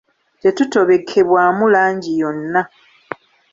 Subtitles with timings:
[0.41, 2.61] Tegutobekebwamu langi yonna.